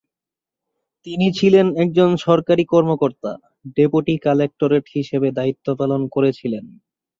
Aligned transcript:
তিনি 1.07 1.27
ছিলেন 1.37 1.67
একজন 1.83 2.09
সরকারি 2.25 2.63
কর্মকর্তা, 2.65 3.31
ডেপুটী 3.75 4.15
কালেকটরেট 4.25 4.85
হিসাবে 4.95 5.27
দায়িত্ব 5.31 5.67
পালন 5.79 6.01
করেছিলেন। 6.07 6.65